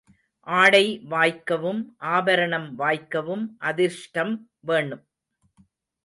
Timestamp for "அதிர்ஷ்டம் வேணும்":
3.59-5.03